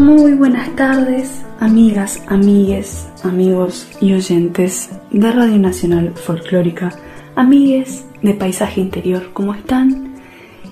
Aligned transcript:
Buenas 0.00 0.74
tardes, 0.76 1.42
amigas, 1.60 2.22
amigues, 2.26 3.06
amigos 3.22 3.86
y 4.00 4.14
oyentes 4.14 4.88
de 5.10 5.30
Radio 5.30 5.58
Nacional 5.58 6.14
Folclórica, 6.14 6.90
amigues 7.36 8.06
de 8.22 8.32
Paisaje 8.32 8.80
Interior, 8.80 9.30
¿cómo 9.34 9.52
están? 9.52 10.14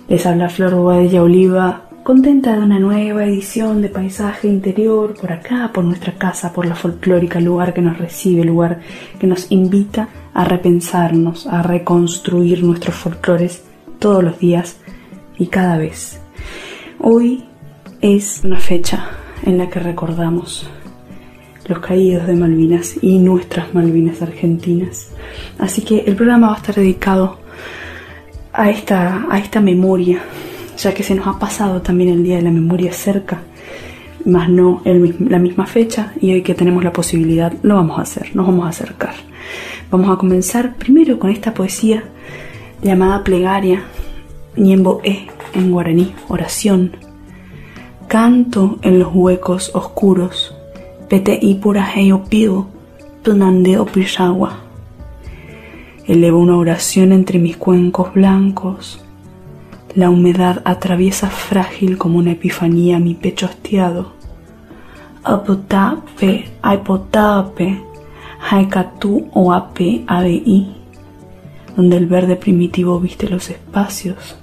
Les 0.08 0.24
habla 0.24 0.48
Flor 0.48 0.74
Bobadilla 0.74 1.22
Oliva, 1.22 1.90
contenta 2.02 2.54
de 2.54 2.62
una 2.62 2.78
nueva 2.78 3.26
edición 3.26 3.82
de 3.82 3.90
Paisaje 3.90 4.48
Interior 4.48 5.12
por 5.20 5.30
acá, 5.30 5.70
por 5.74 5.84
nuestra 5.84 6.14
casa, 6.14 6.54
por 6.54 6.64
la 6.64 6.74
folclórica, 6.74 7.38
lugar 7.38 7.74
que 7.74 7.82
nos 7.82 7.98
recibe, 7.98 8.44
lugar 8.44 8.80
que 9.20 9.26
nos 9.26 9.52
invita 9.52 10.08
a 10.32 10.44
repensarnos, 10.44 11.46
a 11.46 11.62
reconstruir 11.62 12.64
nuestros 12.64 12.94
folclores 12.96 13.64
todos 13.98 14.24
los 14.24 14.38
días 14.38 14.78
y 15.36 15.48
cada 15.48 15.76
vez. 15.76 16.18
Hoy 17.00 17.47
es 18.00 18.42
una 18.44 18.58
fecha 18.58 19.10
en 19.44 19.58
la 19.58 19.68
que 19.68 19.80
recordamos 19.80 20.68
los 21.66 21.78
caídos 21.80 22.26
de 22.26 22.34
Malvinas 22.34 22.94
y 23.02 23.18
nuestras 23.18 23.74
Malvinas 23.74 24.22
argentinas. 24.22 25.10
Así 25.58 25.82
que 25.82 26.00
el 26.06 26.16
programa 26.16 26.48
va 26.48 26.54
a 26.54 26.58
estar 26.58 26.74
dedicado 26.74 27.38
a 28.52 28.70
esta, 28.70 29.26
a 29.28 29.38
esta 29.38 29.60
memoria, 29.60 30.20
ya 30.76 30.94
que 30.94 31.02
se 31.02 31.14
nos 31.14 31.26
ha 31.26 31.38
pasado 31.38 31.82
también 31.82 32.10
el 32.10 32.22
Día 32.22 32.36
de 32.36 32.42
la 32.42 32.50
Memoria 32.50 32.92
cerca, 32.92 33.42
más 34.24 34.48
no 34.48 34.82
la 34.84 35.38
misma 35.38 35.66
fecha, 35.66 36.12
y 36.20 36.32
hoy 36.32 36.42
que 36.42 36.54
tenemos 36.54 36.84
la 36.84 36.92
posibilidad 36.92 37.52
lo 37.62 37.76
vamos 37.76 37.98
a 37.98 38.02
hacer, 38.02 38.34
nos 38.34 38.46
vamos 38.46 38.66
a 38.66 38.70
acercar. 38.70 39.14
Vamos 39.90 40.10
a 40.10 40.16
comenzar 40.18 40.76
primero 40.76 41.18
con 41.18 41.30
esta 41.30 41.54
poesía 41.54 42.04
llamada 42.82 43.24
Plegaria, 43.24 43.82
Niembo 44.56 45.00
E 45.04 45.28
en 45.54 45.70
guaraní, 45.70 46.14
oración, 46.28 47.07
Canto 48.08 48.78
en 48.80 48.98
los 48.98 49.10
huecos 49.12 49.70
oscuros, 49.74 50.54
pete 51.10 51.38
y 51.42 51.56
pura 51.56 51.92
heyo 51.94 52.24
pido, 52.24 52.66
tunandeo 53.20 53.84
pishagua. 53.84 54.60
Elevo 56.06 56.38
una 56.38 56.56
oración 56.56 57.12
entre 57.12 57.38
mis 57.38 57.58
cuencos 57.58 58.14
blancos. 58.14 59.04
La 59.94 60.08
humedad 60.08 60.62
atraviesa 60.64 61.28
frágil 61.28 61.98
como 61.98 62.18
una 62.18 62.30
epifanía 62.30 62.98
mi 62.98 63.12
pecho 63.12 63.44
hastiado. 63.44 64.14
Apotape, 65.22 66.48
aipotape, 66.62 67.82
haikatu 68.40 69.28
o 69.34 69.52
ape 69.52 70.06
donde 71.76 71.98
el 71.98 72.06
verde 72.06 72.36
primitivo 72.36 72.98
viste 73.00 73.28
los 73.28 73.50
espacios 73.50 74.38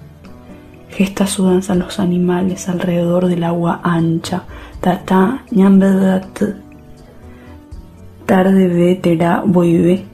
Gesta 0.95 1.27
su 1.27 1.43
danza 1.43 1.75
los 1.75 1.99
animales 1.99 2.69
alrededor 2.69 3.27
del 3.27 3.43
agua 3.43 3.81
ancha. 3.83 4.43
Tata 4.79 5.43
ñambedat. 5.51 6.41
Tarde 8.25 8.67
vetera 8.69 9.43
boive. 9.45 10.05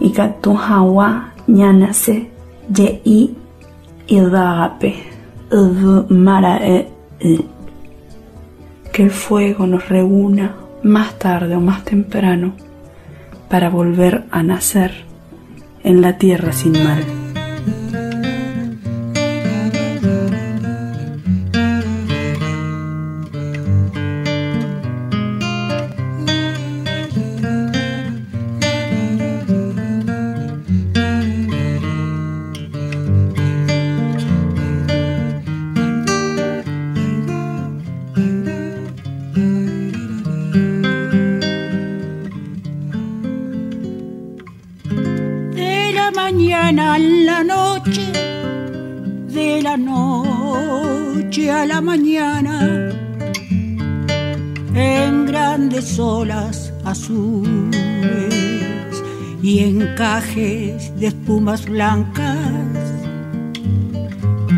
Y 0.00 0.10
katu 0.12 0.54
hawa 0.54 1.32
ñanase 1.46 2.28
ye 2.68 3.00
i 3.06 3.34
idagape. 4.06 4.94
mara 6.10 6.60
Que 8.92 9.02
el 9.02 9.10
fuego 9.10 9.66
nos 9.66 9.88
reúna 9.88 10.56
más 10.82 11.18
tarde 11.18 11.56
o 11.56 11.60
más 11.60 11.84
temprano 11.84 12.52
para 13.48 13.70
volver 13.70 14.24
a 14.30 14.42
nacer 14.42 14.92
en 15.82 16.02
la 16.02 16.18
tierra 16.18 16.52
sin 16.52 16.72
mal. 16.72 17.02
Espumas 61.42 61.66
blancas, 61.66 62.78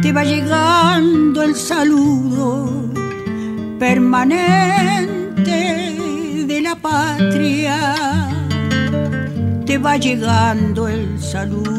te 0.02 0.12
va 0.12 0.22
llegando 0.22 1.42
el 1.42 1.54
saludo 1.54 2.92
permanente 3.78 5.54
de 6.46 6.60
la 6.60 6.76
patria, 6.76 8.28
te 9.64 9.78
va 9.78 9.96
llegando 9.96 10.86
el 10.86 11.18
saludo 11.18 11.72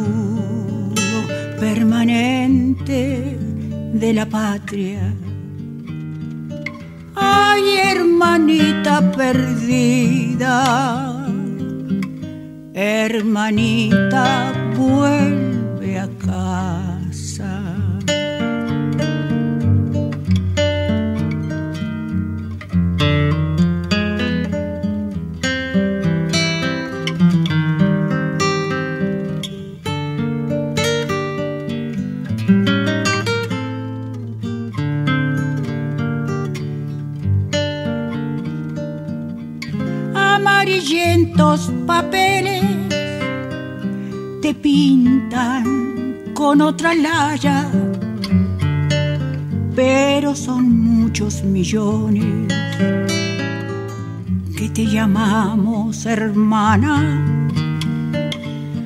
permanente 1.59 3.37
de 3.93 4.13
la 4.13 4.25
patria. 4.25 5.13
Ay, 7.15 7.61
hermanita 7.77 9.11
perdida 9.11 10.95
hermanita, 12.75 14.51
vuelve 14.75 15.97
a 15.97 16.07
casa. 16.25 17.75
Amarillentos 40.13 41.71
papeles 41.87 42.54
pintan 44.65 46.33
con 46.33 46.59
otra 46.59 46.95
laya, 46.95 47.69
pero 49.75 50.35
son 50.35 50.83
muchos 50.83 51.43
millones 51.43 52.51
que 54.57 54.69
te 54.73 54.87
llamamos 54.87 56.07
hermana. 56.07 57.21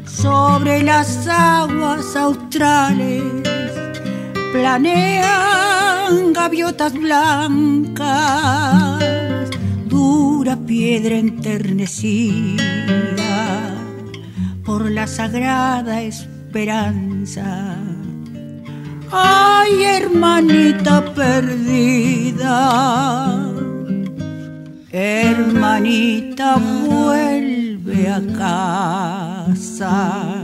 Sobre 0.06 0.84
las 0.84 1.26
aguas 1.30 2.14
australes 2.18 3.24
planean 4.52 6.34
gaviotas 6.34 6.92
blancas, 6.92 8.10
dura 9.88 10.58
piedra 10.58 11.16
enternecida 11.16 13.59
por 14.70 14.86
la 14.92 15.08
sagrada 15.08 16.04
esperanza. 16.04 17.76
Ay, 19.12 19.84
hermanita 19.84 21.04
perdida, 21.16 22.56
hermanita 24.92 26.58
vuelve 26.86 28.12
a 28.12 28.22
casa. 28.38 30.39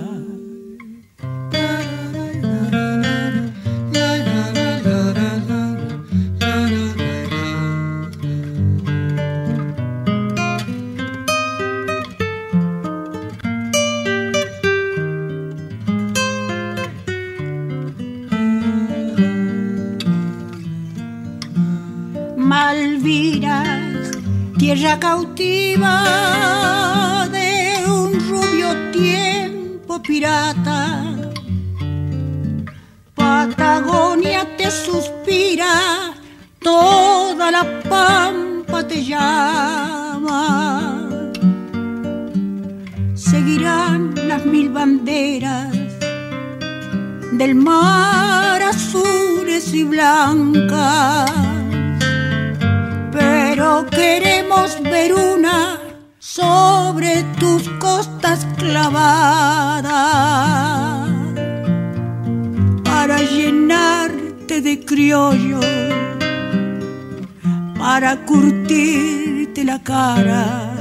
Tierra 24.57 24.99
cautiva 24.99 25.93
de 27.31 27.83
un 27.87 28.13
rubio 28.29 28.91
tiempo 28.91 30.01
pirata. 30.01 31.03
Patagonia 33.13 34.55
te 34.57 34.71
suspira, 34.71 36.13
toda 36.59 37.51
la 37.51 37.65
pampa 37.89 38.87
te 38.87 39.03
llama. 39.03 40.41
Seguirán 43.13 44.13
las 44.27 44.45
mil 44.45 44.69
banderas 44.69 45.73
del 47.33 47.55
mar 47.55 48.61
azules 48.61 49.73
y 49.73 49.83
blancas 49.83 51.54
pero 53.55 53.85
queremos 53.85 54.83
ver 54.83 55.13
una 55.13 55.79
sobre 56.19 57.23
tus 57.39 57.69
costas 57.79 58.45
clavadas 58.57 59.93
para 62.83 63.21
llenarte 63.21 64.59
de 64.59 64.83
criollo, 64.83 65.61
para 67.77 68.25
curtirte 68.25 69.63
la 69.63 69.81
cara 69.81 70.75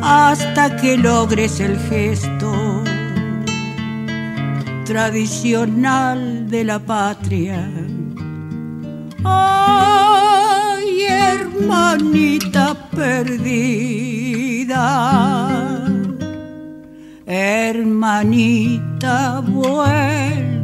hasta 0.00 0.76
que 0.76 0.96
logres 0.96 1.60
el 1.60 1.78
gesto 1.90 2.82
tradicional 4.86 6.48
de 6.48 6.64
la 6.64 6.78
patria 6.78 7.68
hermanita 11.36 12.74
perdida, 12.94 13.44
hermanita 17.26 19.16
vuelve 19.40 20.55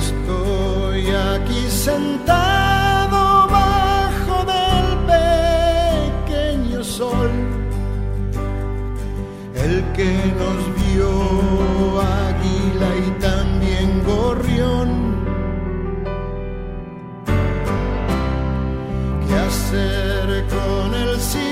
Estoy 0.00 1.04
aquí 1.10 1.62
sentado 1.68 3.46
bajo 3.48 4.44
del 4.54 4.86
pequeño 6.24 6.82
sol, 6.82 7.30
el 9.54 9.84
que 9.96 10.12
nos 10.40 10.58
vio 10.80 12.00
águila 12.00 12.88
y 13.06 13.10
también 13.20 14.02
gorrión, 14.06 14.88
que 19.26 19.34
hacer 19.34 20.46
con 20.48 20.94
el 20.94 21.20
cielo. 21.20 21.49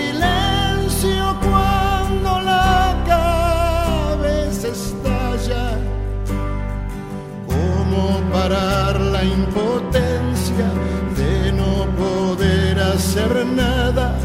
la 8.49 9.23
impotencia 9.25 10.69
de 11.17 11.53
no 11.53 11.87
poder 11.97 12.79
hacer 12.79 13.45
nada, 13.45 14.17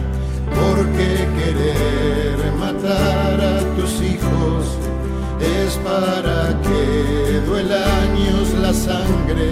porque 0.47 1.27
querer 1.37 2.53
matar 2.57 3.41
a 3.41 3.59
tus 3.75 4.01
hijos 4.01 4.77
es 5.41 5.73
para 5.77 6.57
que 6.61 7.41
duela 7.45 7.83
años 8.03 8.53
la 8.61 8.73
sangre. 8.73 9.51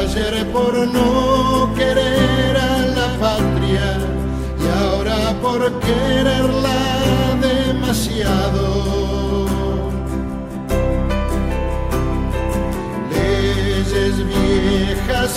Ayer 0.00 0.50
por 0.50 0.74
no 0.88 1.70
querer 1.74 2.56
a 2.56 2.78
la 2.86 3.08
patria 3.20 3.98
y 4.62 4.82
ahora 4.82 5.34
por 5.42 5.60
quererla 5.80 7.36
demasiado. 7.42 9.17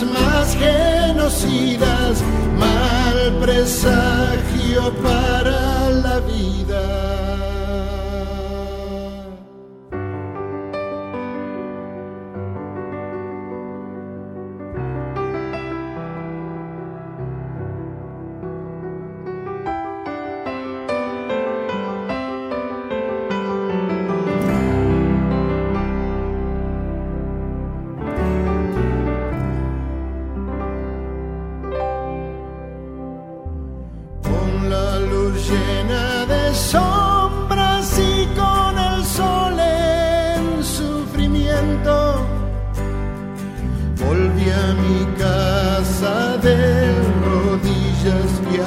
más 0.04 0.56
genocidas, 0.56 2.22
mal 2.60 3.38
presagio 3.40 4.94
para 5.02 5.90
la 5.90 6.20
vida. 6.20 7.21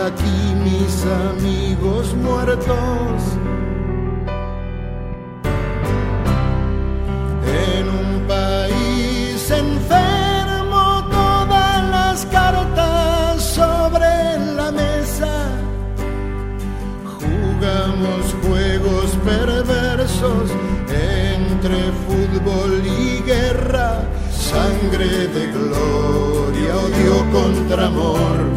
aquí 0.06 0.54
mis 0.62 1.04
amigos 1.28 2.14
muertos. 2.14 3.23
En 7.46 7.88
un 7.88 8.26
país 8.28 9.50
enfermo 9.50 11.04
todas 11.11 11.90
las 11.90 12.26
cartas 12.26 13.42
sobre 13.42 14.38
la 14.56 14.70
mesa. 14.70 15.32
Jugamos 17.18 18.23
juegos 18.42 19.08
perversos 19.25 20.50
entre 20.90 21.92
fútbol 22.06 22.82
y 22.84 23.23
guerra. 23.23 24.02
Sangre 24.30 25.28
de 25.28 25.46
gloria, 25.52 26.76
odio 26.76 27.16
contra 27.32 27.87
amor 27.87 28.53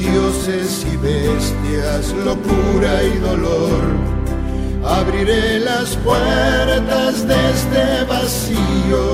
dioses 0.00 0.86
y 0.92 0.96
bestias, 0.96 2.12
locura 2.24 3.02
y 3.02 3.18
dolor. 3.18 3.82
Abriré 4.84 5.60
las 5.60 5.94
puertas 5.96 7.26
de 7.28 7.38
este 7.50 8.04
vacío, 8.08 9.04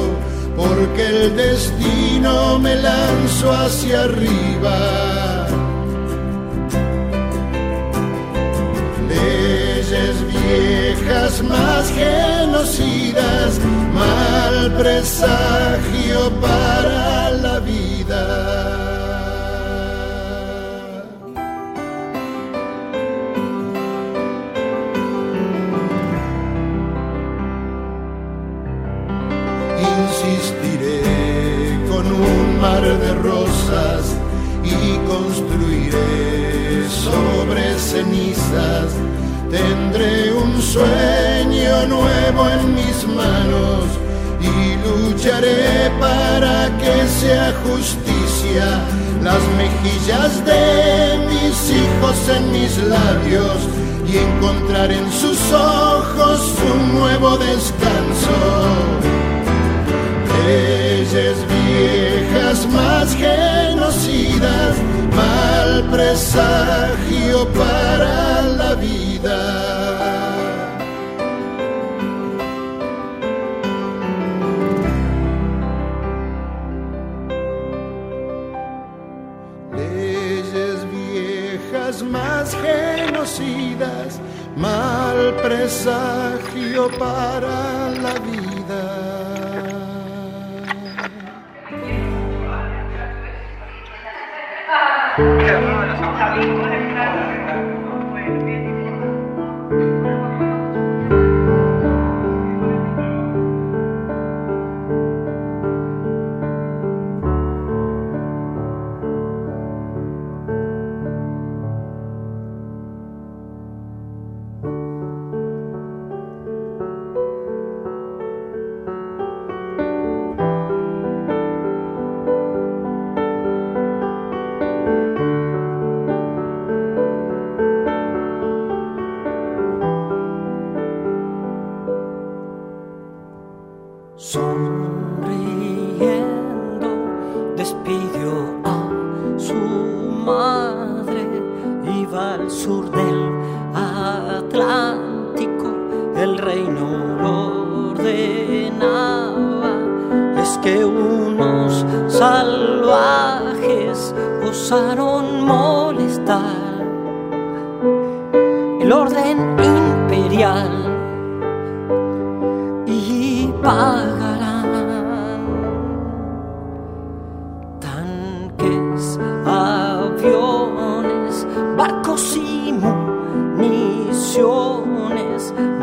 porque 0.56 1.06
el 1.08 1.36
destino 1.36 2.58
me 2.58 2.76
lanzó 2.76 3.52
hacia 3.52 4.04
arriba. 4.04 4.78
Leyes 9.08 10.16
viejas 10.34 11.42
más 11.42 11.90
genocidas, 11.90 13.60
mal 13.92 14.72
presagio 14.78 16.30
para 16.40 17.30
la 17.30 17.45
nuevo 42.32 42.48
en 42.48 42.74
mis 42.74 43.06
manos 43.06 43.84
y 44.40 44.76
lucharé 44.84 45.90
para 46.00 46.76
que 46.78 47.06
sea 47.06 47.54
justicia 47.64 48.66
las 49.22 49.42
mejillas 49.56 50.44
de 50.44 51.18
mis 51.28 51.70
hijos 51.70 52.16
en 52.36 52.50
mis 52.50 52.78
labios 52.78 53.58
y 54.08 54.18
encontrar 54.18 54.90
en 54.90 55.10
sus 55.12 55.38
ojos 55.52 56.40
un 56.74 56.98
nuevo 56.98 57.36
descanso. 57.36 58.36
Leyes 60.44 61.36
viejas 61.54 62.66
más 62.72 63.14
genocidas, 63.14 64.76
mal 65.14 65.88
presagio 65.92 67.35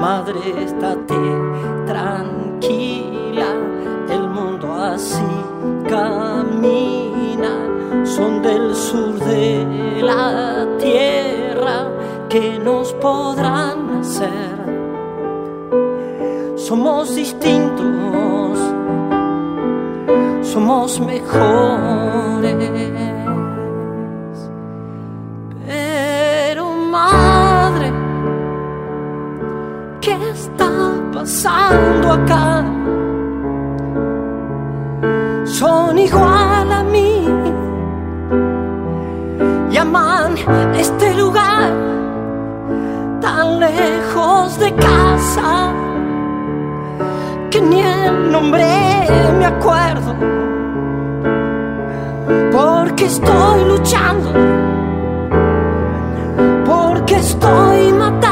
Madre, 0.04 0.42
estate 0.66 1.16
tranquila, 1.88 3.56
el 4.10 4.28
mundo 4.28 4.74
así 4.74 5.24
camina, 5.88 7.56
son 8.04 8.42
del 8.42 8.76
sur 8.76 9.18
de 9.20 10.02
la 10.02 10.68
tierra 10.78 11.88
que 12.28 12.60
nos 12.60 12.92
podrán 12.96 14.02
hacer. 14.02 14.58
Somos 16.58 17.16
distintos, 17.16 18.60
somos 20.42 21.00
mejores. 21.00 23.13
¿Qué 30.04 30.18
está 30.32 30.70
pasando 31.14 32.12
acá? 32.12 32.66
Son 35.46 35.98
igual 35.98 36.72
a 36.74 36.84
mí. 36.84 37.26
Llaman 39.72 40.36
este 40.76 41.14
lugar 41.14 41.72
tan 43.22 43.62
lejos 43.62 44.60
de 44.60 44.76
casa 44.76 45.72
que 47.50 47.62
ni 47.62 47.80
el 47.80 48.30
nombre 48.30 48.68
me 49.40 49.46
acuerdo. 49.46 50.16
Porque 52.52 53.06
estoy 53.06 53.66
luchando, 53.70 54.34
porque 56.66 57.16
estoy 57.16 57.94
matando 57.94 58.23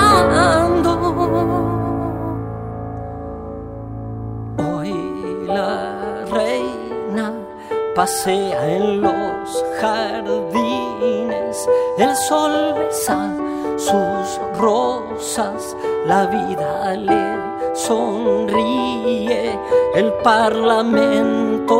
pasea 8.01 8.60
en 8.67 9.00
los 9.00 9.63
jardines, 9.79 11.70
el 12.00 12.15
sol 12.15 12.74
besa 12.74 13.29
sus 13.77 14.39
rosas, 14.58 15.77
la 16.08 16.25
vida 16.25 16.96
le 16.96 17.38
sonríe, 17.75 19.55
el 19.93 20.12
parlamento 20.24 21.77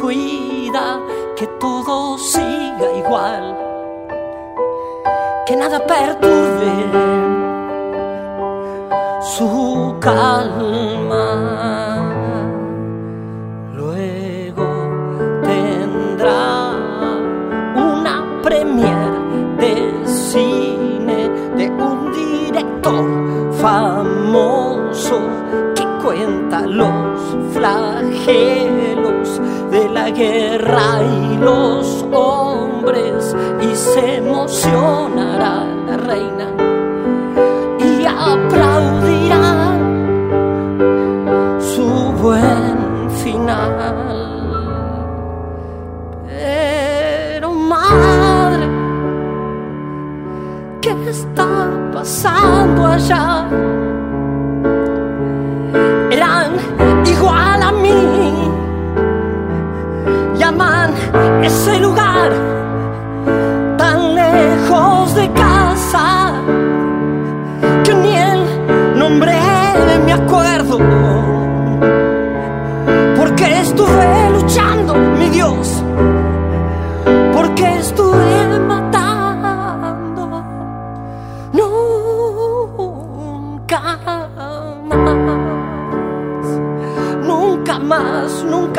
cuida 0.00 0.98
que 1.36 1.46
todo 1.60 2.16
siga 2.16 2.90
igual, 2.96 3.54
que 5.44 5.56
nada 5.56 5.78
perturbe 5.86 6.72
su 9.36 9.94
calma. 10.00 11.89
famoso 23.60 25.20
que 25.74 25.84
cuenta 26.02 26.66
los 26.66 27.36
flagelos 27.52 29.40
de 29.70 29.88
la 29.88 30.10
guerra 30.10 31.02
y 31.02 31.36
los 31.36 32.04
hombres 32.12 33.36
y 33.60 33.74
se 33.74 34.16
emocionará 34.16 35.64
la 35.86 35.96
reina 35.96 36.46
y 37.78 38.06
aplaudirá 38.06 39.78
su 41.58 41.84
buen 42.22 43.10
final. 43.22 44.16
Pero 46.26 47.52
madre, 47.52 48.68
¿qué 50.80 51.10
está 51.10 51.68
pasando 51.92 52.86
allá? 52.86 53.39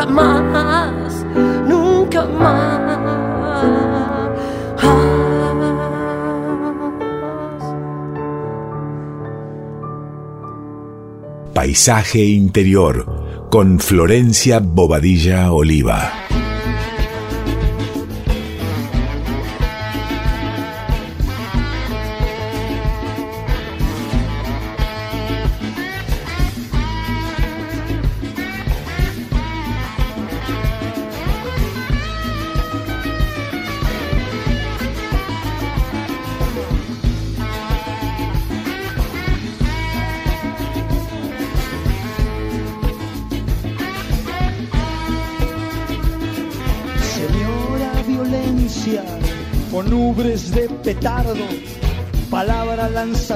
nunca 0.05 0.41
más, 0.41 1.25
nunca 1.67 2.25
más. 2.25 2.81
Paisaje 11.53 12.23
interior 12.23 13.05
con 13.51 13.79
Florencia 13.79 14.59
Bobadilla 14.59 15.51
Oliva. 15.51 16.20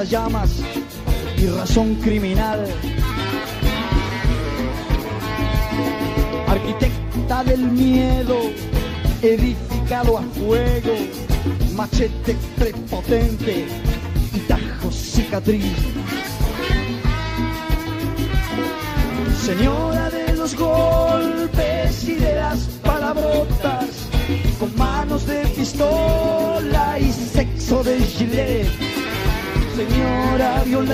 Llamas 0.08 0.50
y 1.36 1.46
razón 1.46 1.96
criminal. 1.96 2.64
Arquitecta 6.46 7.44
del 7.44 7.60
miedo, 7.70 8.36
edificado 9.22 10.18
a 10.18 10.22
fuego, 10.22 10.94
machete 11.74 12.36
prepotente 12.56 13.66
y 14.34 14.38
tajo 14.40 14.90
cicatriz. 14.92 15.74
Señora 19.44 20.10
de 20.10 20.25
los 20.46 20.54
golpes 20.54 22.04
y 22.08 22.14
de 22.14 22.36
las 22.36 22.58
palabrotas, 22.84 24.08
con 24.60 24.76
manos 24.76 25.26
de 25.26 25.44
pistola 25.48 27.00
y 27.00 27.10
sexo 27.10 27.82
de 27.82 27.98
gilet 27.98 28.68
señora 29.74 30.62
violencia. 30.64 30.86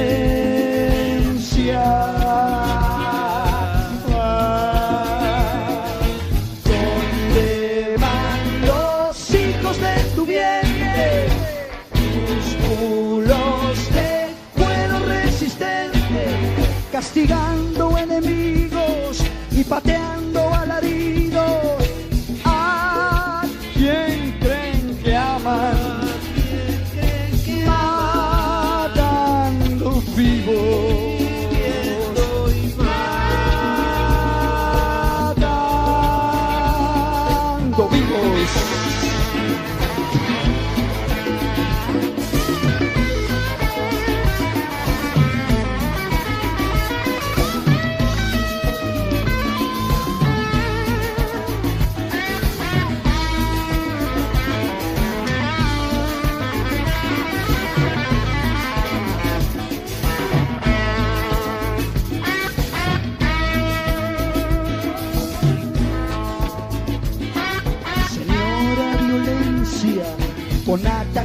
¿Dónde 6.64 7.96
van 8.00 8.66
los 8.66 9.34
hijos 9.34 9.76
de 9.80 9.94
tu 10.14 10.24
vientre? 10.24 11.26
Músculos 12.24 13.76
de 13.92 14.34
cuero 14.56 14.98
resistente, 15.06 16.24
enemigos 16.90 17.71
y 19.80 20.31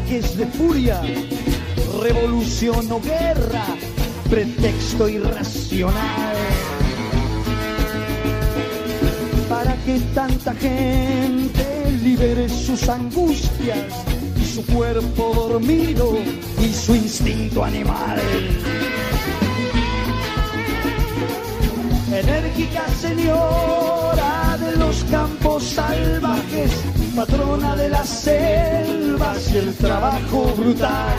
de 0.05 0.45
furia, 0.45 1.01
revolución 2.01 2.89
o 2.91 2.99
guerra, 3.01 3.65
pretexto 4.29 5.09
irracional. 5.09 6.35
Para 9.49 9.75
que 9.77 9.99
tanta 10.13 10.53
gente 10.53 11.91
libere 12.03 12.47
sus 12.47 12.87
angustias 12.87 13.91
y 14.39 14.45
su 14.45 14.63
cuerpo 14.67 15.33
dormido 15.49 16.15
y 16.61 16.73
su 16.73 16.95
instinto 16.95 17.63
animal. 17.63 18.21
Enérgica 22.13 22.87
señora 23.01 24.57
de 24.59 24.75
los 24.77 25.03
campos 25.05 25.63
salvajes, 25.63 26.71
patrona 27.17 27.75
de 27.75 27.89
las 27.89 28.07
selvas 28.07 29.51
y 29.51 29.57
el 29.57 29.75
trabajo 29.75 30.53
brutal. 30.55 31.17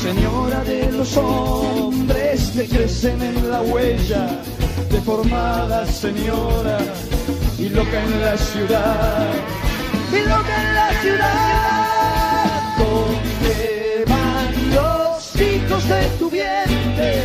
Señora 0.00 0.62
de 0.62 0.92
los 0.92 1.16
hombres 1.16 2.52
que 2.54 2.68
crecen 2.68 3.20
en 3.20 3.50
la 3.50 3.62
huella, 3.62 4.40
deformada 4.92 5.84
señora 5.86 6.78
y 7.58 7.68
loca 7.70 8.00
en 8.00 8.20
la 8.20 8.36
ciudad. 8.36 9.26
Y 10.12 10.20
loca 10.28 10.54
en 10.62 10.74
la 10.80 10.90
ciudad, 11.02 12.62
donde 12.78 14.04
van 14.06 14.52
los 14.76 15.40
hijos 15.40 15.88
de 15.88 16.02
tu 16.20 16.30
vientre, 16.30 17.24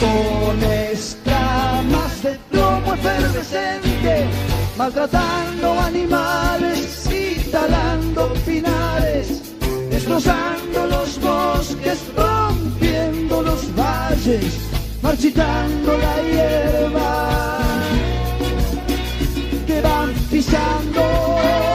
con 0.00 0.62
escamas 0.70 2.22
de 2.22 2.38
plomo 2.50 2.94
efervescente 2.94 4.53
maltratando 4.76 5.80
animales 5.80 7.08
y 7.10 7.50
talando 7.50 8.32
pinares, 8.44 9.42
destrozando 9.90 10.86
los 10.86 11.20
bosques, 11.20 11.98
rompiendo 12.16 13.42
los 13.42 13.74
valles, 13.76 14.58
marchitando 15.02 15.96
la 15.96 16.22
hierba 16.22 17.58
que 19.66 19.80
van 19.80 20.12
pisando. 20.30 21.73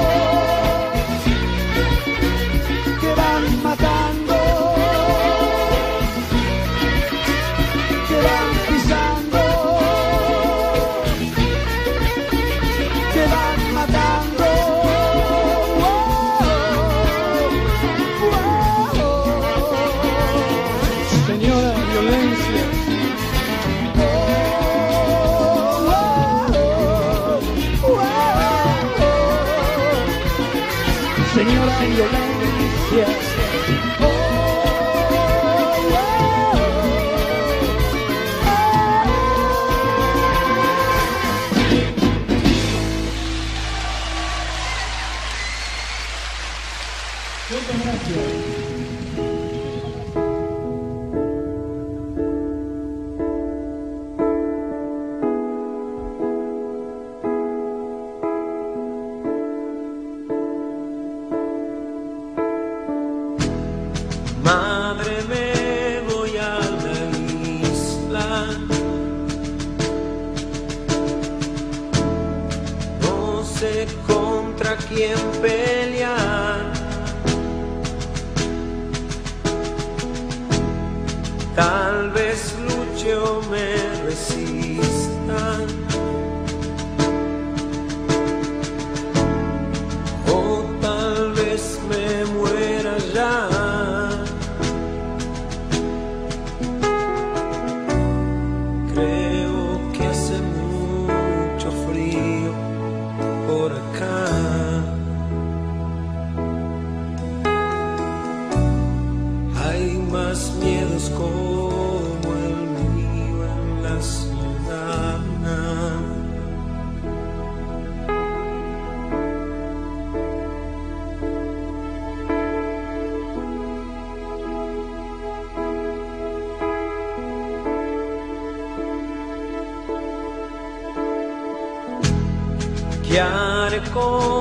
recordar. 133.79 134.38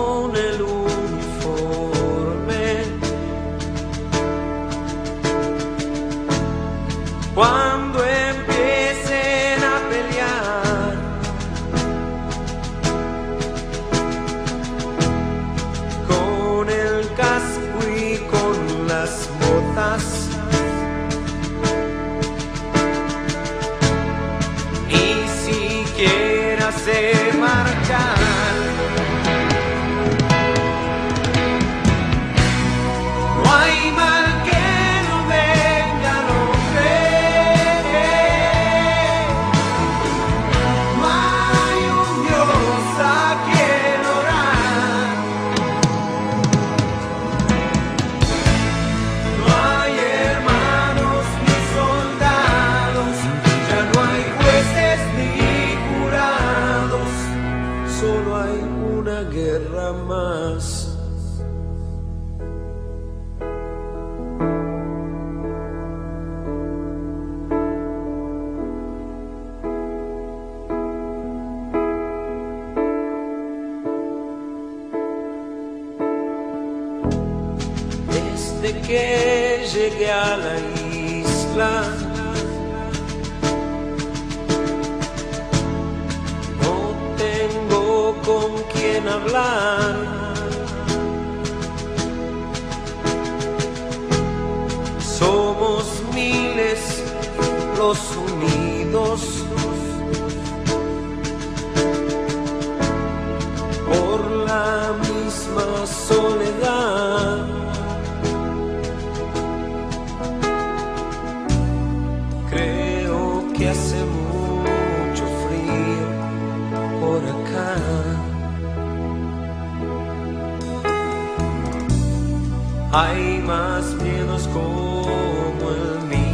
Hay 123.01 123.39
más 123.47 123.95
miedos 124.03 124.49
como 124.49 125.71
el 125.71 126.09
mío. 126.09 126.28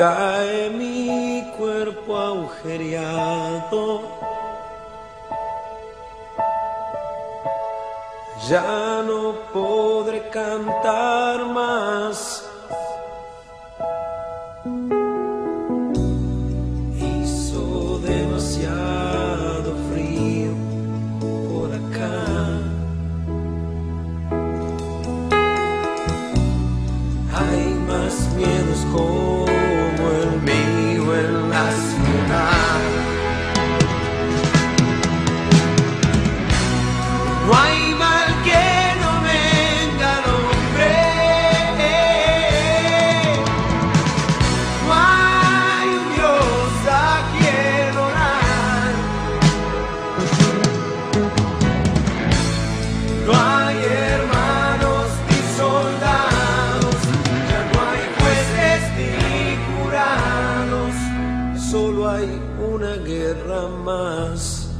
Cae 0.00 0.70
mi 0.70 1.44
cuerpo 1.58 2.16
agujereado. 2.16 4.00
Ya 8.48 9.02
no 9.06 9.34
podré 9.52 10.30
cantar 10.30 11.44
más. 11.44 12.39
us. 64.10 64.79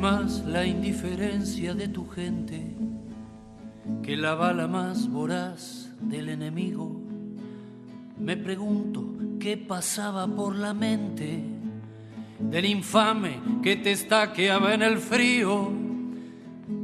Más 0.00 0.44
la 0.44 0.66
indiferencia 0.66 1.74
de 1.74 1.88
tu 1.88 2.06
gente 2.06 2.76
que 4.02 4.16
la 4.16 4.34
bala 4.34 4.68
más 4.68 5.08
voraz 5.08 5.88
del 6.00 6.28
enemigo. 6.28 7.00
Me 8.18 8.36
pregunto 8.36 9.04
qué 9.40 9.56
pasaba 9.56 10.26
por 10.26 10.54
la 10.54 10.74
mente 10.74 11.42
del 12.38 12.66
infame 12.66 13.40
que 13.62 13.76
te 13.76 13.92
estaqueaba 13.92 14.74
en 14.74 14.82
el 14.82 14.98
frío. 14.98 15.72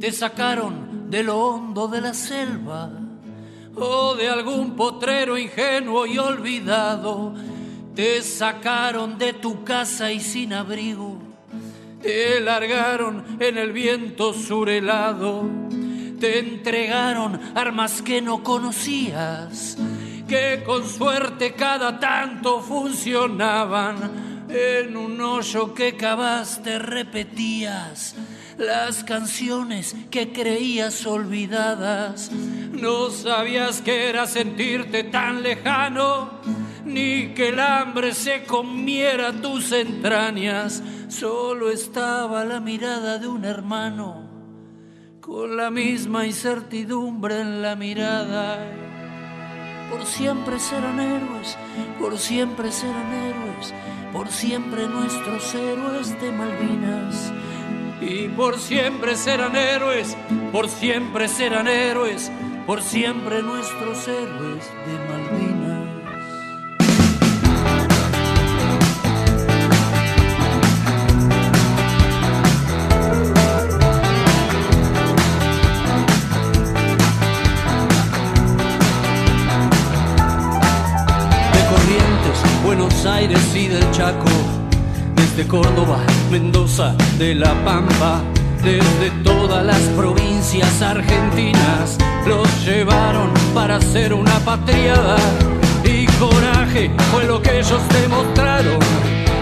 Te 0.01 0.11
sacaron 0.11 1.11
de 1.11 1.23
lo 1.23 1.39
hondo 1.39 1.89
de 1.89 2.01
la 2.01 2.15
selva 2.15 2.91
o 3.77 4.15
de 4.15 4.29
algún 4.29 4.75
potrero 4.75 5.37
ingenuo 5.37 6.07
y 6.07 6.17
olvidado. 6.17 7.35
Te 7.95 8.23
sacaron 8.23 9.19
de 9.19 9.35
tu 9.35 9.65
casa 9.65 10.11
y 10.11 10.21
sin 10.21 10.55
abrigo 10.55 11.12
te 12.03 12.41
largaron 12.41 13.37
en 13.41 13.57
el 13.57 13.73
viento 13.73 14.35
surelado, 14.35 15.49
te 16.21 16.39
entregaron 16.39 17.41
armas 17.55 18.03
que 18.03 18.21
no 18.21 18.43
conocías, 18.43 19.77
que 20.29 20.63
con 20.65 20.89
suerte 20.89 21.53
cada 21.55 21.99
tanto 21.99 22.61
funcionaban. 22.61 24.33
En 24.49 24.99
un 24.99 25.19
hoyo 25.19 25.73
que 25.73 25.97
cavaste 25.97 26.79
repetías 26.79 28.15
las 28.59 29.03
canciones 29.03 29.97
que 30.11 30.33
creías 30.33 31.07
olvidadas. 31.07 32.31
No 32.31 33.11
sabías 33.11 33.81
que 33.81 34.09
era 34.09 34.27
sentirte 34.27 35.05
tan 35.05 35.43
lejano, 35.43 36.41
ni 36.85 37.29
que 37.35 37.49
el 37.49 37.61
hambre 37.61 38.15
se 38.15 38.45
comiera 38.45 39.33
tus 39.33 39.73
entrañas 39.73 40.83
Solo 41.13 41.71
estaba 41.71 42.43
la 42.47 42.59
mirada 42.59 43.19
de 43.19 43.29
un 43.29 43.45
hermano, 43.45 44.31
con 45.21 45.59
la 45.59 45.71
misma 45.71 46.25
incertidumbre 46.25 47.39
en 47.39 47.61
la 47.61 47.77
mirada. 47.77 48.67
Por 49.91 50.07
siempre 50.07 50.59
serán 50.59 50.99
héroes, 50.99 51.59
por 52.01 52.19
siempre 52.19 52.73
serán 52.73 53.13
héroes, 53.13 53.75
por 54.11 54.29
siempre 54.29 54.89
nuestros 54.89 55.55
héroes 55.55 56.19
de 56.19 56.33
Malvinas. 56.33 57.31
Y 58.01 58.29
por 58.29 58.59
siempre 58.59 59.15
serán 59.15 59.55
héroes, 59.55 60.17
por 60.51 60.67
siempre 60.67 61.29
serán 61.29 61.69
héroes, 61.69 62.33
por 62.67 62.81
siempre 62.81 63.43
nuestros 63.43 64.09
héroes 64.09 64.65
de 64.87 64.99
Malvinas. 65.11 65.52
Aires 82.91 83.55
y 83.55 83.69
del 83.69 83.89
Chaco, 83.93 84.29
desde 85.15 85.47
Córdoba, 85.47 85.99
Mendoza, 86.33 86.97
de 87.17 87.35
La 87.35 87.55
Pampa, 87.65 88.21
desde 88.63 89.11
todas 89.23 89.65
las 89.65 89.81
provincias 89.97 90.83
argentinas, 90.83 91.97
los 92.27 92.49
llevaron 92.65 93.31
para 93.55 93.77
hacer 93.77 94.13
una 94.13 94.37
patriada 94.41 95.17
y 95.85 96.07
coraje 96.19 96.91
fue 97.13 97.25
lo 97.25 97.41
que 97.41 97.61
ellos 97.61 97.81
demostraron 98.01 98.79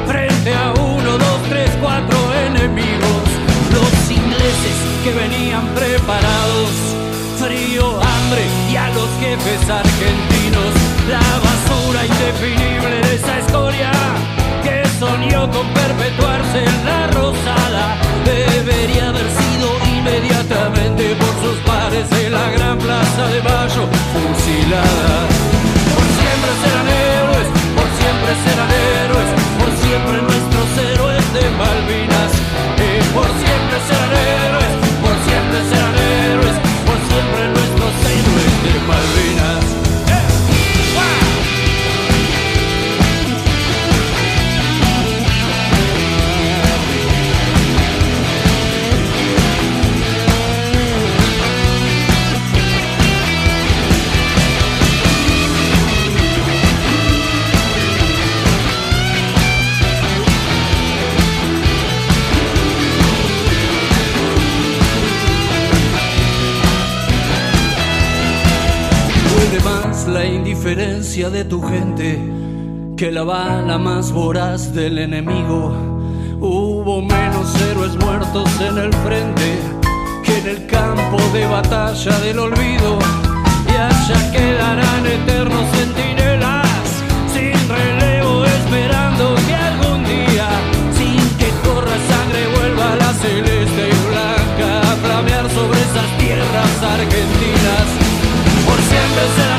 frente 0.07 0.55
a 0.55 0.72
uno, 0.72 1.12
dos, 1.16 1.40
tres, 1.48 1.70
cuatro 1.81 2.18
enemigos, 2.46 3.24
los 3.72 4.11
ingleses 4.11 4.76
que 5.03 5.12
venían 5.14 5.66
preparados, 5.74 6.70
frío, 7.38 7.88
hambre 8.00 8.44
y 8.70 8.76
a 8.76 8.88
los 8.90 9.09
jefes 9.18 9.70
de 71.28 71.44
tu 71.44 71.61
gente 71.61 72.18
que 72.96 73.12
la 73.12 73.24
bala 73.24 73.76
más 73.76 74.11
voraz 74.11 74.72
del 74.72 74.96
enemigo. 74.96 75.70
Hubo 76.40 77.02
menos 77.02 77.61
héroes 77.61 77.94
muertos 77.96 78.48
en 78.62 78.78
el 78.78 78.92
frente 79.04 79.59
que 80.24 80.38
en 80.38 80.48
el 80.48 80.66
campo 80.66 81.18
de 81.35 81.46
batalla 81.46 82.18
del 82.20 82.38
olvido. 82.38 82.98
Y 83.68 83.76
allá 83.76 84.33
quedarán 84.33 85.04
eternos 85.04 85.66
centinelas 85.76 86.68
sin 87.35 87.68
relevo 87.68 88.46
esperando 88.46 89.35
que 89.46 89.54
algún 89.54 90.04
día, 90.04 90.48
sin 90.96 91.20
que 91.37 91.50
corra 91.62 91.96
sangre, 92.09 92.46
vuelva 92.56 92.96
la 92.96 93.12
celeste 93.12 93.90
y 93.90 94.09
blanca 94.09 94.80
a 94.90 94.96
flamear 94.96 95.50
sobre 95.50 95.80
esas 95.83 96.18
tierras 96.18 96.83
argentinas 96.83 98.11
siempre 98.90 99.22
serán 99.37 99.49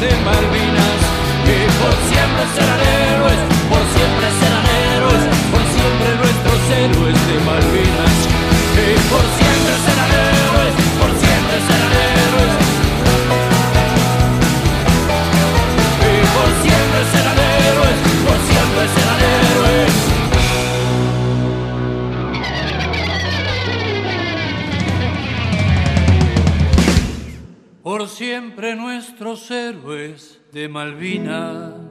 de 0.00 0.10
Malvinas. 0.24 1.00
Y 1.46 1.58
por 1.80 1.94
siempre 2.10 2.44
serán 2.54 2.80
héroes, 2.80 3.40
por 3.70 3.84
siempre 3.94 4.28
serán 4.40 4.66
héroes, 4.92 5.22
por 5.52 5.64
siempre 5.74 6.08
nuestros 6.22 6.60
héroes 6.80 7.18
de 7.28 7.36
Malvinas. 7.48 8.16
Y 8.76 8.92
por 9.10 9.24
siempre 9.38 9.74
serán 9.86 10.10
héroes, 10.10 10.35
de 30.56 30.70
Malvinas. 30.70 31.85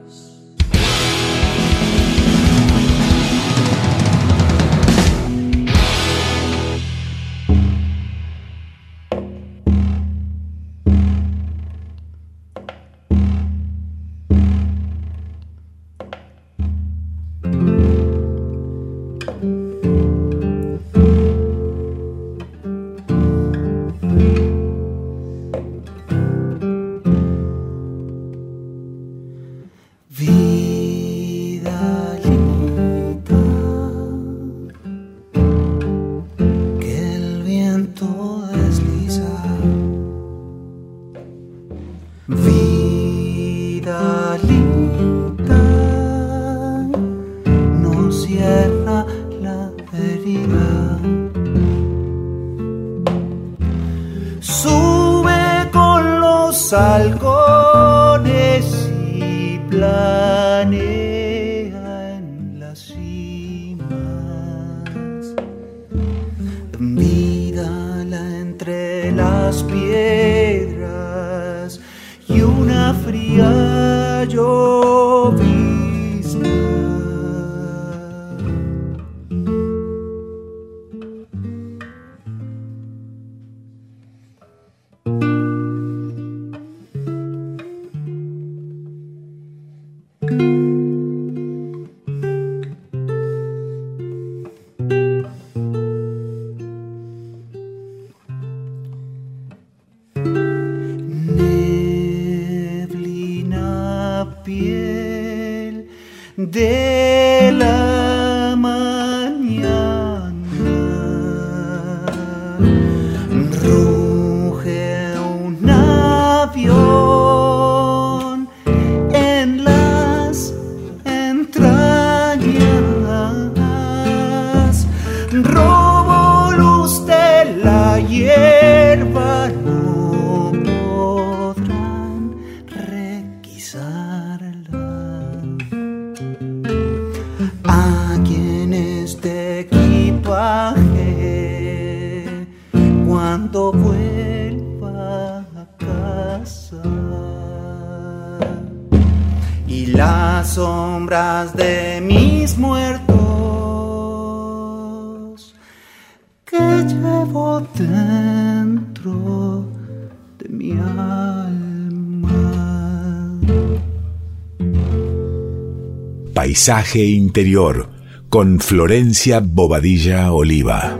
Paisaje 166.56 167.04
Interior 167.04 167.90
con 168.30 168.60
Florencia 168.60 169.40
Bobadilla 169.44 170.32
Oliva. 170.32 170.98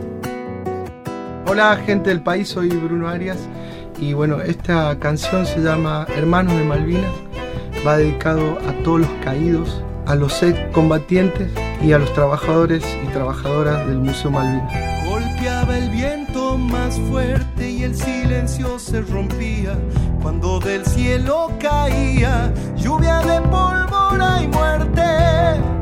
Hola 1.46 1.80
gente 1.86 2.10
del 2.10 2.20
país, 2.20 2.48
soy 2.48 2.68
Bruno 2.68 3.08
Arias 3.08 3.38
y 3.98 4.12
bueno, 4.12 4.42
esta 4.42 4.98
canción 4.98 5.46
se 5.46 5.60
llama 5.60 6.06
Hermanos 6.14 6.58
de 6.58 6.62
Malvinas, 6.62 7.10
va 7.86 7.96
dedicado 7.96 8.58
a 8.68 8.72
todos 8.84 9.00
los 9.00 9.10
caídos, 9.24 9.82
a 10.04 10.14
los 10.14 10.44
combatientes 10.72 11.50
y 11.82 11.92
a 11.92 11.98
los 12.00 12.12
trabajadores 12.12 12.84
y 13.02 13.06
trabajadoras 13.12 13.88
del 13.88 14.00
Museo 14.00 14.30
Malvinas. 14.30 15.08
Golpeaba 15.08 15.78
el 15.78 15.88
viento 15.88 16.58
más 16.58 17.00
fuerte 17.08 17.70
y 17.70 17.82
el 17.84 17.96
silencio 17.96 18.78
se 18.78 19.00
rompía 19.00 19.78
cuando 20.22 20.58
del 20.58 20.84
cielo 20.86 21.50
caía 21.60 22.52
lluvia 22.76 23.18
de 23.20 23.40
pólvora 23.42 24.42
y 24.42 24.48
muerte. 24.48 25.75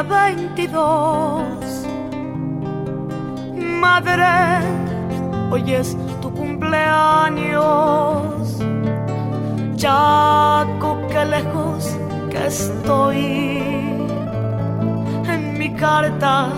día 0.00 0.02
22. 0.02 1.86
Madre, 3.80 4.24
hoy 5.50 5.74
es 5.74 5.96
tu 6.20 6.32
cumpleaños. 6.32 8.58
Chaco, 9.76 10.98
qué 11.10 11.24
lejos 11.24 11.96
que 12.30 12.46
estoy. 12.46 13.58
En 15.26 15.58
mi 15.58 15.74
carta 15.74 16.48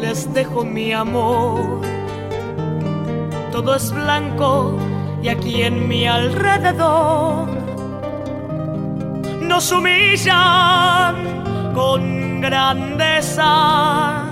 les 0.00 0.32
dejo 0.32 0.64
mi 0.64 0.92
amor. 0.92 1.80
Todo 3.50 3.74
es 3.74 3.90
blanco 3.92 4.78
y 5.22 5.28
aquí 5.28 5.62
en 5.62 5.88
mi 5.88 6.06
alrededor 6.06 7.48
nos 9.40 9.70
humillan 9.70 11.32
con 11.74 12.21
grandeza. 12.42 14.24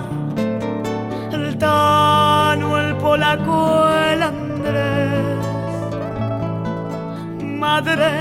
El 1.31 1.57
Tano, 1.57 2.77
el 2.77 2.95
polaco, 2.97 3.87
el 4.11 4.21
Andrés. 4.21 5.45
Madre, 7.63 8.11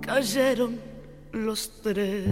cayeron 0.00 0.80
los 1.32 1.60
tres. 1.82 2.24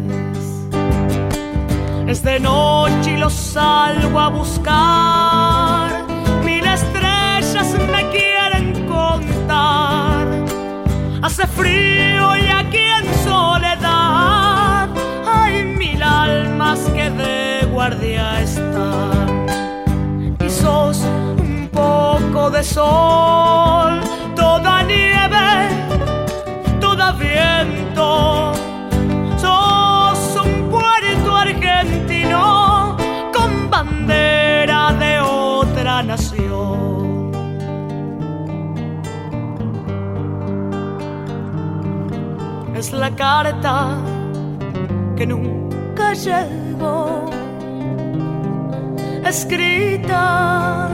Es 2.06 2.22
de 2.22 2.40
noche 2.40 3.12
y 3.14 3.16
los 3.16 3.32
salgo 3.32 4.20
a 4.20 4.28
buscar. 4.28 5.90
Mil 6.44 6.64
estrellas 6.66 7.68
me 7.92 8.02
quieren 8.10 8.86
contar 8.86 10.26
hace 11.22 11.46
frío 11.46 12.36
y 12.36 12.46
aquí 12.48 12.84
en 12.98 13.09
almas 16.70 16.90
que 16.94 17.10
de 17.10 17.66
guardia 17.72 18.40
están. 18.40 19.46
Y 20.44 20.50
sos 20.50 21.00
un 21.00 21.68
poco 21.72 22.50
de 22.50 22.62
sol, 22.62 24.00
toda 24.36 24.82
nieve, 24.82 25.68
toda 26.80 27.12
viento. 27.12 28.52
Sos 29.36 30.44
un 30.44 30.70
puerto 30.70 31.36
argentino 31.36 32.96
con 33.32 33.70
bandera 33.70 34.92
de 34.92 35.20
otra 35.20 36.02
nación. 36.02 36.50
es 42.74 42.92
la 42.94 43.14
carta 43.14 43.98
que 45.14 45.26
nunca 45.26 45.69
llegó, 46.14 47.24
escrita 49.24 50.88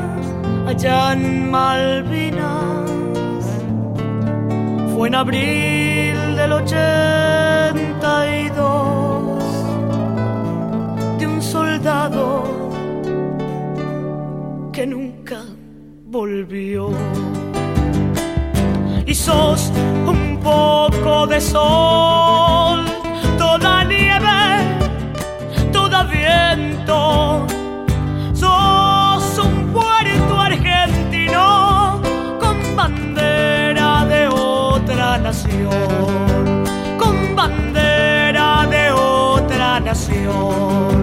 allá 0.67 1.13
en 1.13 1.51
Malvinas. 1.51 2.91
Fue 4.95 5.09
en 5.09 5.15
abril 5.15 6.37
del 6.37 6.53
82 6.53 9.43
de 11.19 11.27
un 11.27 11.43
soldado 11.43 12.45
que 14.73 14.87
nunca 14.87 15.43
volvió. 16.07 16.91
Y 19.07 19.15
sos 19.15 19.71
un 20.07 20.39
poco 20.43 21.27
de 21.27 21.41
sol, 21.41 22.96
otra 40.29 40.96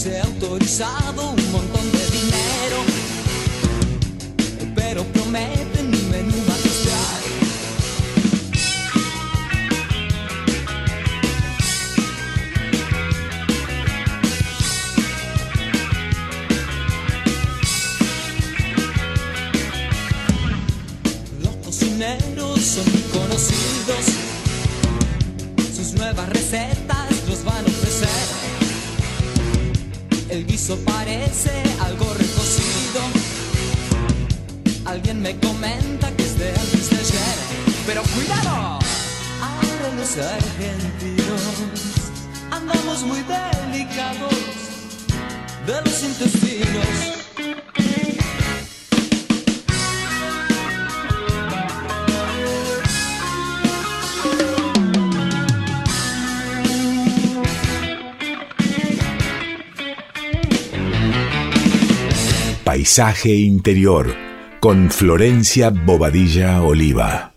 se 0.00 0.18
autorizado 0.18 1.32
un 1.32 1.52
montón 1.52 1.92
de 1.92 2.06
dinero, 2.10 2.78
pero 4.74 5.04
prometen 5.04 5.99
Parece 30.76 31.50
algo 31.80 32.14
recocido. 32.14 33.00
Alguien 34.84 35.20
me 35.20 35.36
comenta 35.40 36.14
que 36.16 36.22
es 36.22 36.38
de 36.38 36.50
Elvis 36.50 36.90
pero 37.86 38.02
cuidado. 38.14 38.78
Ahora 39.42 39.94
los 39.96 40.16
argentinos 40.16 41.40
andamos 42.52 43.02
muy 43.02 43.18
delicados 43.22 44.32
de 45.66 45.82
los 45.82 46.02
intestinos. 46.04 47.19
Paisaje 62.80 63.34
Interior 63.34 64.16
con 64.58 64.90
Florencia 64.90 65.68
Bobadilla 65.68 66.62
Oliva. 66.62 67.29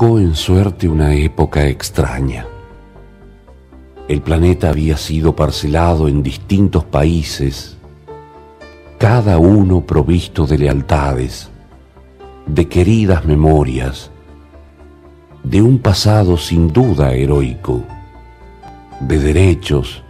En 0.00 0.36
suerte 0.36 0.88
una 0.88 1.12
época 1.14 1.66
extraña. 1.66 2.46
El 4.06 4.22
planeta 4.22 4.70
había 4.70 4.96
sido 4.96 5.34
parcelado 5.34 6.06
en 6.06 6.22
distintos 6.22 6.84
países, 6.84 7.76
cada 8.96 9.38
uno 9.38 9.80
provisto 9.80 10.46
de 10.46 10.58
lealtades, 10.58 11.50
de 12.46 12.68
queridas 12.68 13.24
memorias, 13.24 14.12
de 15.42 15.62
un 15.62 15.80
pasado 15.80 16.36
sin 16.36 16.72
duda 16.72 17.12
heroico, 17.12 17.82
de 19.00 19.18
derechos, 19.18 20.04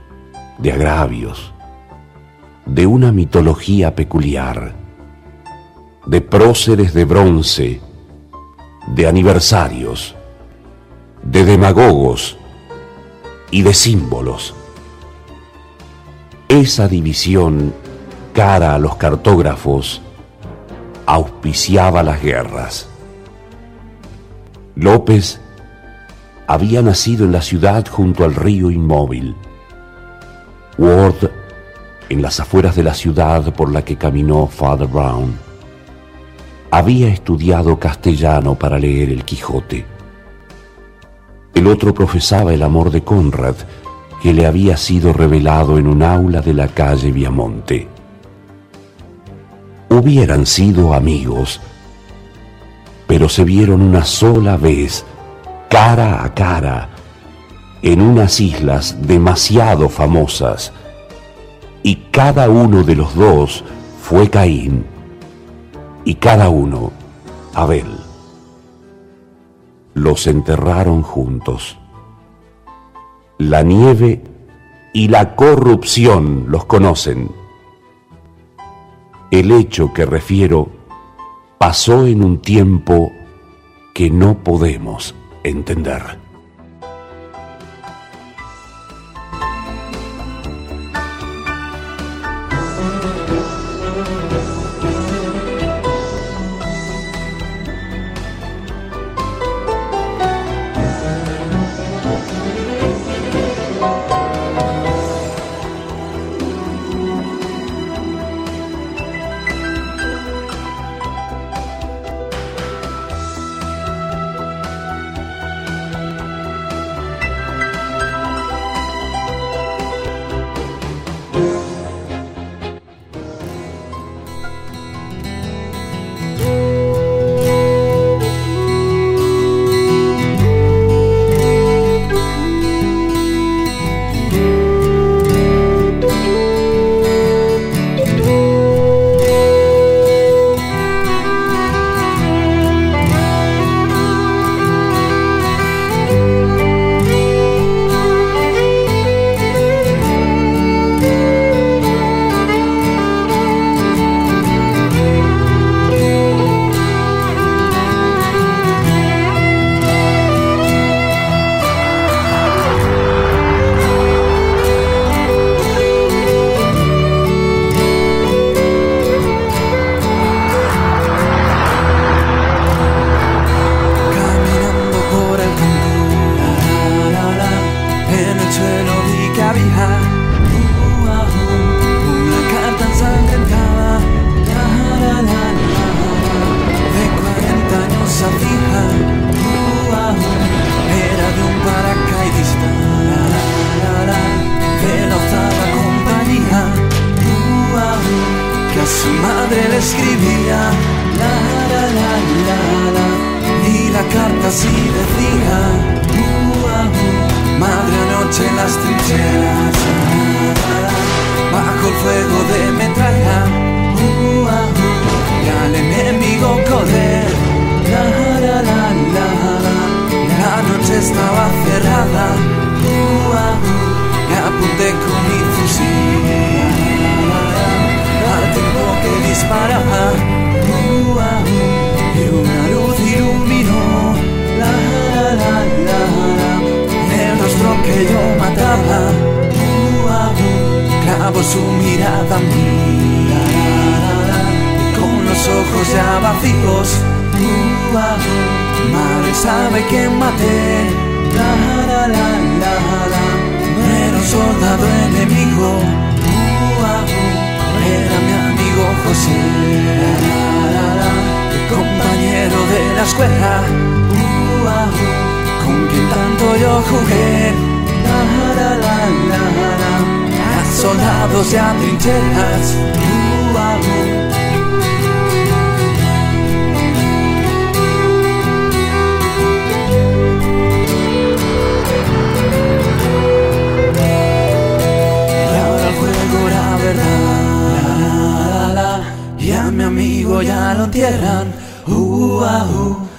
de 0.58 0.72
agravios, 0.72 1.54
de 2.66 2.86
una 2.86 3.10
mitología 3.10 3.94
peculiar, 3.94 4.74
de 6.06 6.20
próceres 6.20 6.92
de 6.92 7.04
bronce, 7.06 7.87
de 8.94 9.06
aniversarios, 9.06 10.14
de 11.22 11.44
demagogos 11.44 12.36
y 13.50 13.62
de 13.62 13.74
símbolos. 13.74 14.54
Esa 16.48 16.88
división 16.88 17.74
cara 18.32 18.74
a 18.74 18.78
los 18.78 18.96
cartógrafos 18.96 20.00
auspiciaba 21.06 22.02
las 22.02 22.22
guerras. 22.22 22.88
López 24.74 25.40
había 26.46 26.82
nacido 26.82 27.24
en 27.24 27.32
la 27.32 27.42
ciudad 27.42 27.86
junto 27.88 28.24
al 28.24 28.34
río 28.34 28.70
inmóvil. 28.70 29.34
Ward 30.78 31.30
en 32.08 32.22
las 32.22 32.40
afueras 32.40 32.76
de 32.76 32.84
la 32.84 32.94
ciudad 32.94 33.52
por 33.54 33.70
la 33.70 33.84
que 33.84 33.96
caminó 33.96 34.46
Father 34.46 34.86
Brown. 34.86 35.47
Había 36.70 37.08
estudiado 37.08 37.78
castellano 37.78 38.54
para 38.54 38.78
leer 38.78 39.08
el 39.08 39.24
Quijote. 39.24 39.86
El 41.54 41.66
otro 41.66 41.94
profesaba 41.94 42.52
el 42.52 42.62
amor 42.62 42.90
de 42.90 43.02
Conrad, 43.02 43.54
que 44.22 44.34
le 44.34 44.46
había 44.46 44.76
sido 44.76 45.14
revelado 45.14 45.78
en 45.78 45.86
un 45.86 46.02
aula 46.02 46.42
de 46.42 46.52
la 46.52 46.68
calle 46.68 47.10
Viamonte. 47.10 47.88
Hubieran 49.88 50.44
sido 50.44 50.92
amigos, 50.92 51.60
pero 53.06 53.30
se 53.30 53.44
vieron 53.44 53.80
una 53.80 54.04
sola 54.04 54.58
vez, 54.58 55.06
cara 55.70 56.22
a 56.22 56.34
cara, 56.34 56.90
en 57.80 58.02
unas 58.02 58.40
islas 58.40 58.98
demasiado 59.00 59.88
famosas, 59.88 60.72
y 61.82 61.96
cada 62.10 62.50
uno 62.50 62.82
de 62.82 62.96
los 62.96 63.14
dos 63.14 63.64
fue 64.02 64.28
Caín, 64.28 64.84
y 66.08 66.14
cada 66.14 66.48
uno 66.48 66.90
Abel. 67.52 67.84
Los 69.92 70.26
enterraron 70.26 71.02
juntos. 71.02 71.76
La 73.36 73.62
nieve 73.62 74.24
y 74.94 75.08
la 75.08 75.36
corrupción 75.36 76.46
los 76.48 76.64
conocen. 76.64 77.30
El 79.30 79.52
hecho 79.52 79.92
que 79.92 80.06
refiero 80.06 80.70
pasó 81.58 82.06
en 82.06 82.24
un 82.24 82.38
tiempo 82.38 83.12
que 83.92 84.08
no 84.08 84.38
podemos 84.38 85.14
entender. 85.42 86.27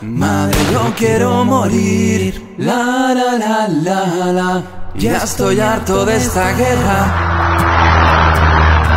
Madre, 0.02 0.60
yo 0.72 0.94
quiero 0.98 1.46
morir. 1.46 2.56
La 2.58 3.14
la 3.14 3.38
la 3.38 3.68
la 3.68 4.32
la. 4.34 4.64
Ya 4.96 5.18
estoy 5.18 5.60
harto 5.60 6.06
de 6.06 6.18
esta 6.18 6.52
guerra. 6.54 7.00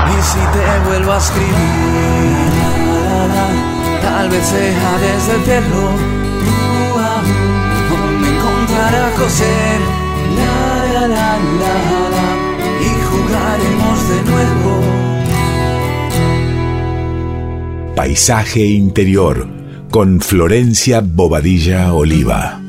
Y 0.09 0.23
si 0.23 0.39
te 0.55 0.89
vuelvo 0.89 1.13
a 1.13 1.19
escribir, 1.19 2.53
tal 4.03 4.29
vez 4.29 4.45
sea 4.47 4.93
desde 5.05 5.33
el 5.37 5.43
cielo. 5.45 5.83
Uh, 7.93 7.97
me 8.21 8.29
encontrará 8.35 9.05
José. 9.19 9.79
La 10.39 10.59
la 10.95 11.05
la 11.15 11.29
la 11.63 11.75
la. 12.15 12.27
Y 12.89 12.91
jugaremos 13.11 13.97
de 14.11 14.19
nuevo. 14.31 14.82
Paisaje 18.03 18.67
Interior 18.67 19.47
con 19.93 20.21
Florencia 20.21 21.01
Bobadilla 21.05 21.95
Oliva. 21.95 22.61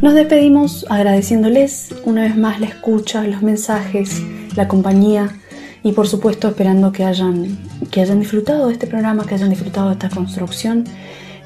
Nos 0.00 0.14
despedimos 0.14 0.86
agradeciéndoles 0.88 1.92
una 2.04 2.22
vez 2.22 2.36
más 2.36 2.60
la 2.60 2.66
escucha, 2.66 3.24
los 3.24 3.42
mensajes, 3.42 4.22
la 4.54 4.68
compañía 4.68 5.40
y 5.82 5.90
por 5.90 6.06
supuesto 6.06 6.46
esperando 6.46 6.92
que 6.92 7.02
hayan, 7.02 7.58
que 7.90 8.00
hayan 8.00 8.20
disfrutado 8.20 8.68
de 8.68 8.74
este 8.74 8.86
programa, 8.86 9.26
que 9.26 9.34
hayan 9.34 9.50
disfrutado 9.50 9.88
de 9.88 9.94
esta 9.94 10.10
construcción. 10.10 10.84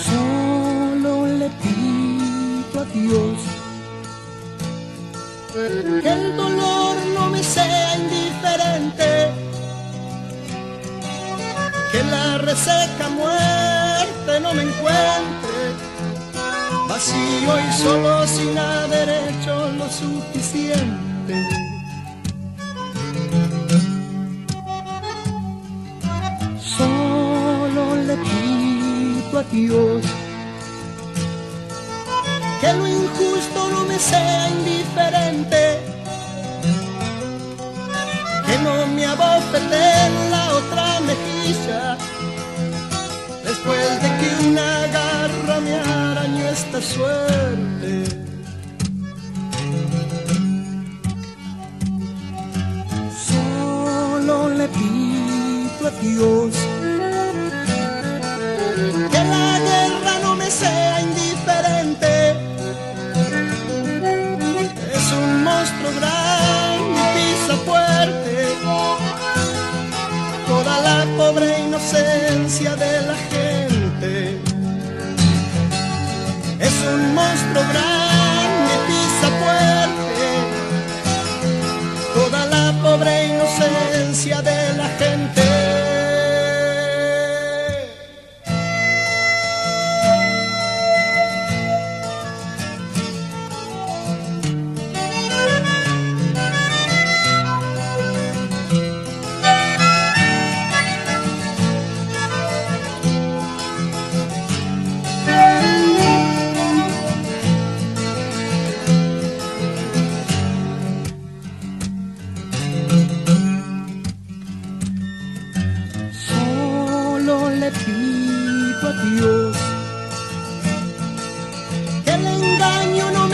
Solo 0.05 1.27
le 1.27 1.49
pido 1.63 2.81
a 2.81 2.87
que 6.03 6.09
el 6.09 6.37
dolor 6.37 6.97
no 7.15 7.31
me 7.31 7.43
sea 7.43 7.97
indiferente, 7.97 9.31
que 11.93 12.03
la 12.11 12.39
reseca 12.39 13.09
muerte 13.09 14.41
no 14.41 14.53
me 14.55 14.63
encuentre 14.63 15.58
vacío 16.99 17.53
y 17.61 17.73
solo 17.81 18.27
sin 18.27 18.59
haber 18.59 19.09
hecho 19.09 19.71
lo 19.79 19.89
suficiente. 19.89 21.35
Solo 26.77 27.83
le 28.09 28.17
pido 28.17 29.39
a 29.39 29.43
Dios 29.45 30.05
que 32.61 32.73
lo 32.73 32.87
injusto 32.89 33.71
no 33.71 33.85
me 33.85 33.97
sea 33.97 34.49
indiferente, 34.51 35.79
que 38.47 38.59
no 38.65 38.87
me 38.89 39.07
abofete 39.07 39.83
en 40.07 40.31
la 40.33 40.45
otra 40.51 41.01
mejilla 41.01 41.97
después 43.69 44.03
de 44.03 44.09
que 44.19 44.49
una 44.49 44.87
garra 44.87 45.61
me 45.61 45.75
arañó 45.75 46.49
esta 46.49 46.81
suerte. 46.81 48.05
Solo 53.29 54.49
le 54.51 54.69
pido 54.69 55.87
a 55.87 55.91
Dios 56.03 56.55
que 59.13 59.25
la 59.35 59.59
guerra 59.69 60.15
no 60.23 60.35
me 60.37 60.51
sea 60.51 61.01
indiferente. 61.03 62.31
Es 64.99 65.13
un 65.13 65.45
monstruo 65.45 65.91
grande 65.99 67.01
y 67.01 67.17
pisa 67.17 67.57
fuerte 67.67 68.29
toda 70.47 70.81
la 70.81 71.07
pobre 71.17 71.61
inocencia 71.61 72.75
de 72.77 73.03
la 73.03 73.15
gente 73.15 73.28
un 76.95 77.13
monstruo 77.13 77.63
grande 77.73 77.98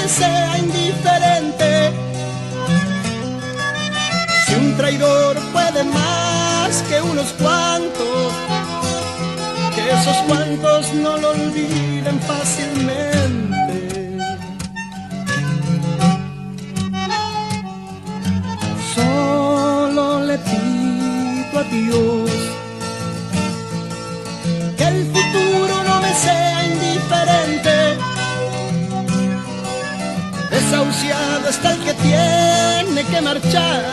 sea 0.09 0.59
indiferente. 0.59 1.93
Si 4.47 4.55
un 4.55 4.77
traidor 4.77 5.37
puede 5.53 5.85
más 5.85 6.83
que 6.89 7.01
unos 7.01 7.33
cuantos, 7.33 8.33
que 9.75 9.91
esos 9.91 10.17
cuantos 10.29 10.93
no 10.95 11.17
lo 11.17 11.31
olviden 11.31 12.21
fácilmente. 12.21 14.19
Solo 18.95 20.25
le 20.25 20.39
pido 20.39 21.61
a 21.61 21.65
Dios 21.65 22.34
hasta 31.55 31.73
el 31.73 31.79
que 31.85 31.95
tiene 31.95 33.05
que 33.05 33.21
marchar 33.21 33.85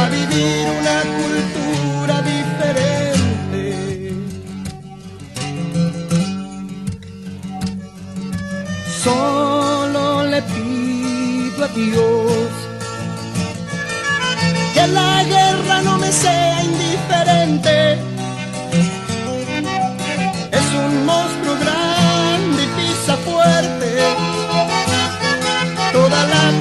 a 0.00 0.08
vivir 0.08 0.66
una 0.80 0.98
cultura 1.20 2.16
diferente. 2.32 3.62
Solo 9.04 10.24
le 10.24 10.42
pido 10.42 11.64
a 11.64 11.68
Dios 11.68 12.48
que 14.74 14.86
la 14.88 15.24
guerra 15.34 15.82
no 15.82 15.98
me 15.98 16.10
sea 16.10 16.64
indiferente 16.64 18.03